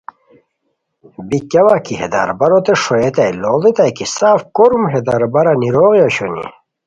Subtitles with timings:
[1.27, 6.45] بی کیاوت کی ہے درباروت ݰوئیتائے لوڑیتائے کی سف کوروم ہے دربارا نیروغی اوشونی